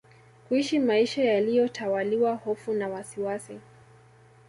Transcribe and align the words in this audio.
kuishi 0.47 0.79
maisha 0.79 1.23
yaliyo 1.23 1.67
tawaliwa 1.67 2.35
hofu 2.35 2.73
na 2.73 2.89
wasiwasi 2.89 3.59